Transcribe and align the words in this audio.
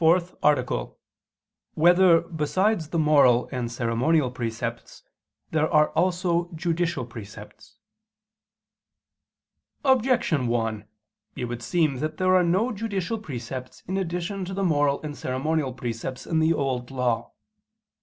________________________FOURTH 0.03 0.33
ARTICLE 0.41 0.77
[I 0.77 0.81
II, 0.81 0.85
Q. 0.87 0.95
99, 1.75 1.75
Art. 1.75 1.75
4] 1.75 1.83
Whether, 2.11 2.27
Besides 2.31 2.87
the 2.89 2.97
Moral 2.97 3.49
and 3.51 3.71
Ceremonial 3.71 4.31
Precepts, 4.31 5.03
There 5.51 5.69
Are 5.71 5.89
Also 5.89 6.49
Judicial 6.55 7.05
Precepts? 7.05 7.77
Objection 9.85 10.47
1: 10.47 10.85
It 11.35 11.45
would 11.45 11.61
seem 11.61 11.99
that 11.99 12.17
there 12.17 12.33
are 12.33 12.41
no 12.41 12.71
judicial 12.71 13.19
precepts 13.19 13.83
in 13.87 13.95
addition 13.97 14.43
to 14.45 14.55
the 14.55 14.63
moral 14.63 15.03
and 15.03 15.15
ceremonial 15.15 15.71
precepts 15.71 16.25
in 16.25 16.39
the 16.39 16.51
Old 16.51 16.89
Law. 16.89 17.33